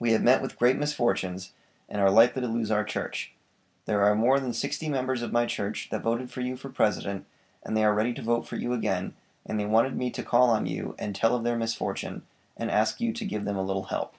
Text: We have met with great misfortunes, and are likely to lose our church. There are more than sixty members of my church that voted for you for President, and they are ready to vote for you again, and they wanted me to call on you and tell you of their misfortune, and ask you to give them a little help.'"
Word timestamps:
We 0.00 0.12
have 0.12 0.22
met 0.22 0.40
with 0.40 0.58
great 0.58 0.78
misfortunes, 0.78 1.52
and 1.86 2.00
are 2.00 2.10
likely 2.10 2.40
to 2.40 2.48
lose 2.48 2.70
our 2.70 2.84
church. 2.84 3.34
There 3.84 4.02
are 4.02 4.14
more 4.14 4.40
than 4.40 4.54
sixty 4.54 4.88
members 4.88 5.20
of 5.20 5.30
my 5.30 5.44
church 5.44 5.90
that 5.90 6.00
voted 6.00 6.30
for 6.30 6.40
you 6.40 6.56
for 6.56 6.70
President, 6.70 7.26
and 7.62 7.76
they 7.76 7.84
are 7.84 7.92
ready 7.92 8.14
to 8.14 8.22
vote 8.22 8.46
for 8.48 8.56
you 8.56 8.72
again, 8.72 9.14
and 9.44 9.60
they 9.60 9.66
wanted 9.66 9.94
me 9.94 10.10
to 10.12 10.22
call 10.22 10.48
on 10.48 10.64
you 10.64 10.94
and 10.98 11.14
tell 11.14 11.32
you 11.32 11.36
of 11.36 11.44
their 11.44 11.58
misfortune, 11.58 12.22
and 12.56 12.70
ask 12.70 12.98
you 12.98 13.12
to 13.12 13.26
give 13.26 13.44
them 13.44 13.58
a 13.58 13.62
little 13.62 13.82
help.'" 13.84 14.14